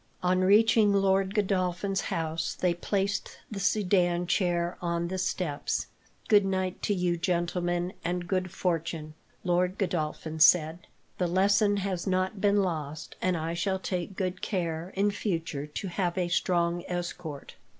[0.23, 5.85] On reaching Lord Godolphin's house they placed the sedan chair on the steps.
[6.27, 10.87] "Goodnight to you, gentlemen, and good fortune!" Lord Godolphin said.
[11.19, 15.87] "The lesson has not been lost, and I shall take good care, in future, to
[15.89, 17.53] have a strong escort."